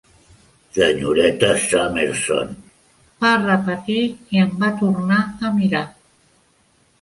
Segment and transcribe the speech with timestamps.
[0.75, 2.55] "Senyoreta Summerson",
[3.25, 3.99] va repetir,
[4.39, 5.85] i em va tornar a mirar.